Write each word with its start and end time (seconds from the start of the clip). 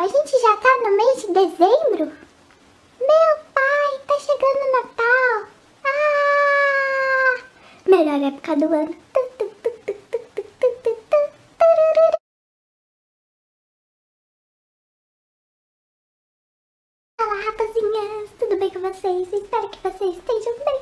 a 0.00 0.08
gente 0.08 0.30
já 0.30 0.56
tá 0.56 0.78
no 0.78 0.96
mês 0.96 1.20
de 1.20 1.26
dezembro? 1.26 2.10
Meu 3.00 3.36
pai, 3.52 4.00
tá 4.06 4.18
chegando 4.18 4.62
o 4.62 4.72
Natal. 4.72 5.46
Ah! 5.84 7.42
Melhor 7.86 8.22
época 8.22 8.56
do 8.56 8.64
ano. 8.64 8.96
Olá, 17.20 17.34
rapazinhas, 17.44 18.30
tudo 18.38 18.56
bem 18.56 18.70
com 18.70 18.80
vocês? 18.80 19.30
Espero 19.30 19.68
que 19.68 19.78
vocês 19.82 20.16
estejam 20.16 20.54
bem. 20.64 20.80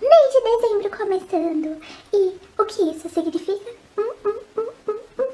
Mês 0.00 0.32
de 0.32 0.40
dezembro 0.40 0.96
começando. 0.96 1.82
E 2.14 2.40
o 2.58 2.64
que 2.64 2.90
isso 2.90 3.06
significa? 3.10 3.70
Hum, 3.98 4.14
hum, 4.24 4.40
hum, 4.56 4.72
hum, 4.88 5.00
hum. 5.18 5.32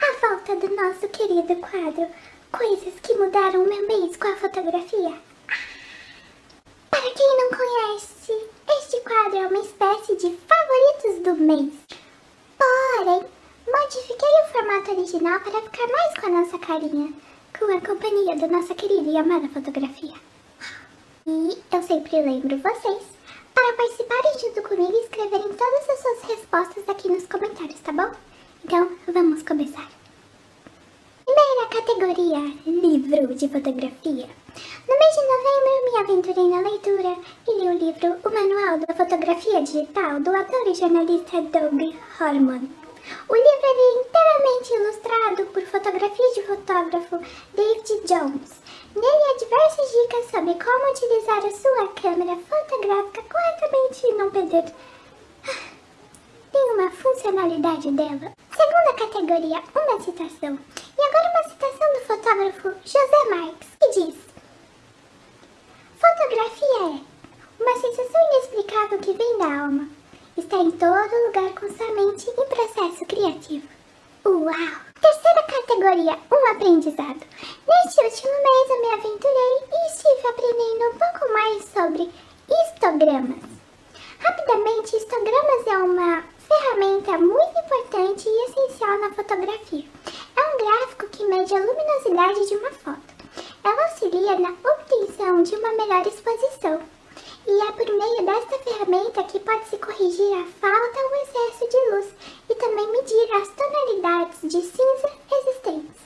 A 0.00 0.12
volta 0.44 0.56
do 0.56 0.76
nosso 0.76 1.08
querido 1.08 1.56
quadro 1.56 2.06
Coisas 2.52 2.94
que 3.02 3.14
mudaram 3.14 3.64
o 3.64 3.68
meu 3.68 3.86
mês 3.88 4.16
com 4.16 4.28
a 4.28 4.36
fotografia. 4.36 5.14
Para 6.90 7.10
quem 7.10 7.36
não 7.36 7.50
conhece, 7.58 8.32
este 8.78 9.00
quadro 9.00 9.38
é 9.38 9.46
uma 9.48 9.58
espécie 9.58 10.14
de 10.16 10.36
favoritos 10.36 11.22
do 11.24 11.34
mês. 11.34 11.72
Porém, 12.58 13.24
modifiquei 13.66 14.28
o 14.28 14.52
formato 14.52 14.92
original 14.92 15.40
para 15.40 15.62
ficar 15.62 15.88
mais 15.88 16.18
com 16.18 16.26
a 16.26 16.40
nossa 16.40 16.58
carinha, 16.58 17.12
com 17.58 17.76
a 17.76 17.80
companhia 17.80 18.36
da 18.36 18.46
nossa 18.46 18.74
querida 18.74 19.10
e 19.10 19.16
amada 19.16 19.48
fotografia. 19.48 20.14
E 21.26 21.58
eu 21.72 21.82
sempre 21.82 22.22
lembro 22.22 22.56
vocês 22.58 23.02
para 23.52 23.72
participarem 23.72 24.38
junto 24.38 24.62
comigo 24.62 24.92
e 24.92 25.04
escreverem 25.04 25.54
todas 25.54 25.88
as 25.88 26.00
suas 26.00 26.22
respostas 26.36 26.88
aqui 26.88 27.08
nos 27.08 27.26
comentários, 27.26 27.80
tá 27.80 27.92
bom? 27.92 28.12
Então, 28.64 28.92
vamos 29.08 29.42
começar. 29.42 30.03
Categoria, 31.74 32.38
livro 32.66 33.34
de 33.34 33.48
fotografia. 33.48 34.28
No 34.88 34.98
mês 35.00 35.14
de 35.16 35.22
novembro, 35.32 35.84
me 35.84 35.98
aventurei 35.98 36.48
na 36.48 36.60
leitura 36.60 37.16
e 37.48 37.58
li 37.58 37.68
o 37.68 37.72
livro 37.72 38.16
O 38.24 38.30
Manual 38.30 38.78
da 38.78 38.94
Fotografia 38.94 39.60
Digital 39.60 40.20
do 40.20 40.30
ator 40.36 40.68
e 40.68 40.74
jornalista 40.74 41.42
Doug 41.42 41.82
Horman. 42.20 42.70
O 43.28 43.34
livro 43.34 43.66
é 43.66 44.00
inteiramente 44.00 44.72
ilustrado 44.72 45.46
por 45.46 45.62
fotografias 45.62 46.34
de 46.36 46.42
fotógrafo 46.44 47.18
David 47.54 48.06
Jones. 48.06 48.52
Nele 48.94 49.24
há 49.24 49.36
diversas 49.36 49.90
dicas 49.90 50.30
sobre 50.30 50.54
como 50.54 50.92
utilizar 50.92 51.44
a 51.44 51.50
sua 51.50 51.88
câmera 51.88 52.36
fotográfica 52.36 53.22
corretamente 53.22 54.06
e 54.06 54.12
não 54.12 54.30
perder 54.30 54.64
nenhuma 56.54 56.90
funcionalidade 56.92 57.90
dela. 57.90 58.32
Segunda 58.56 58.92
categoria, 58.96 59.60
uma 59.74 60.00
citação. 60.00 60.56
E 60.96 61.02
agora 61.02 61.30
uma 61.30 61.48
citação 61.50 61.92
do 61.92 62.00
fotógrafo 62.06 62.74
José 62.84 63.24
Marques, 63.30 63.68
que 63.80 63.90
diz 63.90 64.14
Fotografia 65.98 67.00
é 67.58 67.62
uma 67.62 67.80
sensação 67.80 68.20
inexplicável 68.32 68.98
que 68.98 69.12
vem 69.12 69.38
da 69.38 69.62
alma. 69.62 69.88
Está 70.36 70.56
em 70.56 70.70
todo 70.72 71.26
lugar 71.26 71.54
com 71.54 71.72
sua 71.72 71.92
mente 71.92 72.28
em 72.28 72.46
processo 72.46 73.06
criativo. 73.06 73.68
Uau! 74.26 74.84
Terceira 75.00 75.42
categoria, 75.42 76.18
um 76.32 76.50
aprendizado. 76.50 77.20
Neste 77.68 78.00
último 78.00 78.32
mês 78.32 78.70
eu 78.70 78.80
me 78.80 78.94
aventurei 78.94 79.54
e 79.72 79.86
estive 79.86 80.28
aprendendo 80.28 80.84
um 80.88 80.98
pouco 80.98 81.32
mais 81.32 81.64
sobre 81.64 82.10
histogramas. 82.48 83.44
Rapidamente, 84.18 84.96
histogramas 84.96 85.66
é 85.66 85.78
uma 85.78 86.24
ferramenta 86.38 87.18
muito 87.18 87.58
importante 87.58 88.28
e 88.28 88.44
essencial 88.50 88.98
na 88.98 89.12
fotografia. 89.12 89.84
Gráfico 90.64 91.06
que 91.08 91.24
mede 91.26 91.54
a 91.54 91.58
luminosidade 91.58 92.48
de 92.48 92.56
uma 92.56 92.70
foto. 92.70 93.14
Ela 93.62 93.82
auxilia 93.82 94.38
na 94.38 94.48
obtenção 94.48 95.42
de 95.42 95.54
uma 95.56 95.72
melhor 95.74 96.06
exposição. 96.06 96.80
E 97.46 97.50
é 97.50 97.72
por 97.72 97.86
meio 97.86 98.24
desta 98.24 98.58
ferramenta 98.60 99.24
que 99.24 99.40
pode-se 99.40 99.76
corrigir 99.76 100.32
a 100.32 100.46
falta 100.58 101.00
ou 101.00 101.16
excesso 101.16 101.68
de 101.68 101.90
luz 101.90 102.06
e 102.48 102.54
também 102.54 102.90
medir 102.92 103.30
as 103.34 103.48
tonalidades 103.50 104.40
de 104.40 104.62
cinza 104.62 105.12
existentes. 105.32 106.00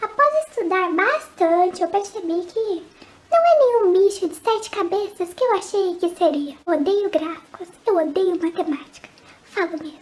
Após 0.00 0.48
estudar 0.48 0.90
bastante, 0.90 1.82
eu 1.82 1.88
percebi 1.88 2.44
que 2.46 2.84
não 3.30 3.38
é 3.38 3.58
nenhum 3.60 3.92
bicho 3.92 4.26
de 4.26 4.34
sete 4.34 4.68
cabeças 4.70 5.32
que 5.32 5.44
eu 5.44 5.54
achei 5.54 5.94
que 5.94 6.16
seria. 6.16 6.56
Odeio 6.66 7.08
gráficos, 7.08 7.68
eu 7.86 7.96
odeio 7.98 8.42
matemática. 8.42 9.08
Falo 9.44 9.78
mesmo. 9.80 10.00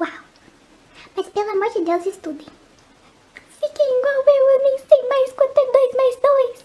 Uau! 0.00 0.24
Mas 1.14 1.28
pelo 1.28 1.50
amor 1.50 1.70
de 1.70 1.82
Deus, 1.82 2.04
estudem. 2.04 2.46
Fiquem 3.62 3.98
igual 3.98 4.24
eu, 4.26 4.48
eu 4.50 4.62
nem 4.64 4.78
sei 4.78 5.08
mais 5.08 5.32
quanto 5.34 5.56
é 5.56 5.72
2 5.72 5.94
mais 5.94 6.16
2. 6.16 6.64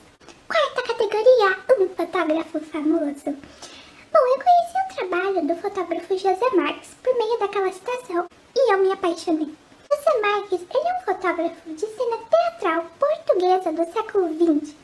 Categoria, 1.18 1.58
um 1.80 1.90
fotógrafo 1.96 2.60
famoso. 2.60 3.26
Bom, 3.26 4.20
eu 4.20 4.38
conheci 4.38 4.78
o 4.78 4.96
trabalho 4.96 5.48
do 5.48 5.56
fotógrafo 5.56 6.16
José 6.16 6.50
Marques 6.56 6.92
por 7.02 7.12
meio 7.18 7.40
daquela 7.40 7.74
citação 7.74 8.28
e 8.56 8.72
eu 8.72 8.78
me 8.78 8.92
apaixonei. 8.92 9.52
José 9.92 10.22
Marques, 10.22 10.62
ele 10.62 10.88
é 10.88 10.94
um 10.94 11.06
fotógrafo 11.06 11.74
de 11.74 11.88
cena 11.88 12.18
teatral 12.30 12.86
portuguesa 13.00 13.72
do 13.72 13.92
século 13.92 14.28
XX 14.28 14.76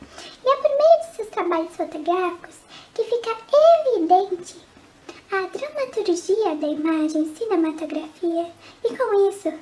e 0.44 0.50
é 0.50 0.56
por 0.56 0.70
meio 0.70 1.02
de 1.02 1.16
seus 1.16 1.28
trabalhos 1.30 1.76
fotográficos 1.76 2.56
que 2.96 3.04
fica 3.04 3.38
evidente 3.86 4.56
a 5.32 5.42
dramaturgia 5.56 6.56
da 6.56 6.68
imagem 6.68 7.36
cinematografia 7.36 8.52
e 8.84 8.98
com 8.98 9.30
isso 9.30 9.54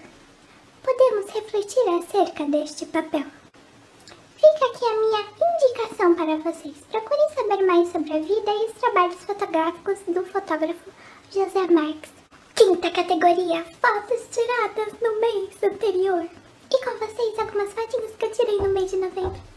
podemos 0.81 1.31
refletir 1.31 1.89
acerca 1.89 2.45
deste 2.45 2.85
papel. 2.85 3.40
Fica 4.41 4.65
aqui 4.65 4.85
a 4.85 4.99
minha 4.99 5.23
indicação 5.53 6.15
para 6.15 6.37
vocês. 6.37 6.75
Procurem 6.89 7.29
saber 7.29 7.63
mais 7.63 7.91
sobre 7.91 8.11
a 8.11 8.19
vida 8.19 8.51
e 8.51 8.65
os 8.65 8.73
trabalhos 8.73 9.23
fotográficos 9.23 9.99
do 10.07 10.25
fotógrafo 10.25 10.89
José 11.31 11.67
Marques. 11.67 12.11
Quinta 12.55 12.89
categoria, 12.89 13.63
fotos 13.79 14.27
tiradas 14.31 14.99
no 14.99 15.21
mês 15.21 15.61
anterior. 15.61 16.27
E 16.73 16.83
com 16.83 16.97
vocês 16.97 17.37
algumas 17.37 17.71
fotinhas 17.71 18.15
que 18.15 18.25
eu 18.25 18.31
tirei 18.31 18.57
no 18.57 18.69
mês 18.69 18.89
de 18.89 18.97
novembro. 18.97 19.50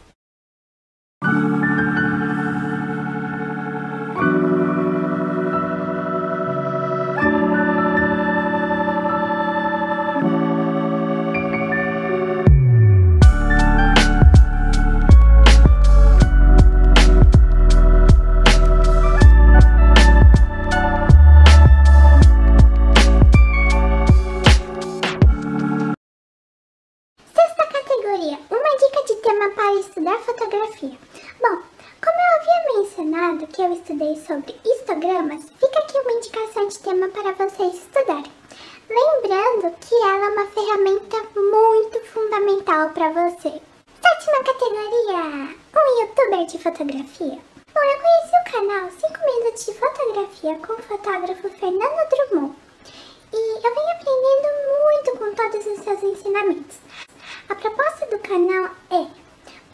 Fotografia. 30.19 30.97
Bom, 31.41 31.61
como 32.03 32.19
eu 32.19 32.35
havia 32.35 32.79
mencionado 32.79 33.47
que 33.47 33.61
eu 33.61 33.73
estudei 33.73 34.15
sobre 34.15 34.55
histogramas, 34.63 35.43
fica 35.59 35.79
aqui 35.79 35.97
uma 35.97 36.11
indicação 36.11 36.67
de 36.67 36.79
tema 36.79 37.07
para 37.09 37.31
vocês 37.33 37.75
estudarem. 37.75 38.31
Lembrando 38.89 39.75
que 39.79 39.95
ela 39.95 40.25
é 40.25 40.29
uma 40.29 40.45
ferramenta 40.47 41.17
muito 41.35 41.99
fundamental 42.05 42.89
para 42.89 43.09
você. 43.09 43.61
Sétima 44.01 44.43
categoria, 44.43 45.55
um 45.75 46.01
youtuber 46.01 46.45
de 46.45 46.59
fotografia. 46.59 47.39
Bom, 47.73 47.81
eu 47.81 47.99
conheci 47.99 48.35
o 48.35 48.51
canal 48.51 48.89
5 48.91 49.25
Minutos 49.25 49.65
de 49.65 49.73
Fotografia 49.73 50.55
com 50.59 50.73
o 50.73 50.83
fotógrafo 50.83 51.49
Fernando 51.49 52.09
Drummond. 52.09 52.55
E 53.33 53.55
eu 53.55 53.75
venho 53.75 53.91
aprendendo 53.91 54.47
muito 54.83 55.17
com 55.17 55.35
todos 55.35 55.65
os 55.65 55.83
seus 55.83 56.03
ensinamentos. 56.03 56.77
A 57.49 57.55
proposta 57.55 58.05
do 58.07 58.19
canal 58.19 58.71
é 58.91 59.24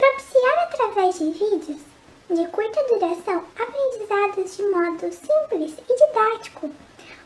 propiciar 0.02 0.58
através 0.64 1.16
de 1.16 1.30
vídeos 1.30 1.80
de 2.28 2.46
curta 2.48 2.82
duração 2.88 3.44
aprendizados 3.56 4.56
de 4.56 4.62
modo 4.64 5.12
simples 5.12 5.76
e 5.78 5.94
didático 5.94 6.70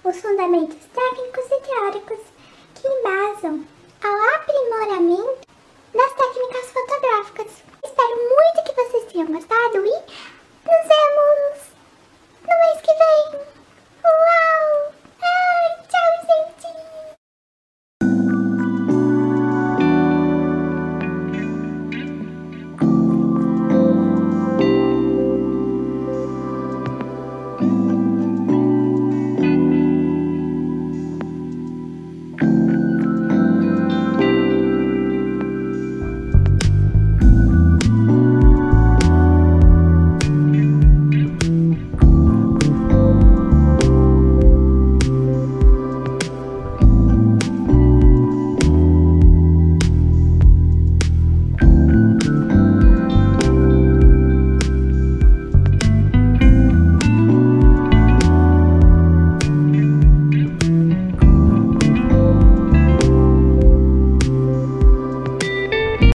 os 0.04 0.16
fundamentos 0.20 0.76
técnicos 0.92 1.44
e 1.46 1.60
teóricos 1.62 2.18
que 2.74 2.86
embasam 2.86 3.64
a 4.02 4.34
aplicação 4.36 4.55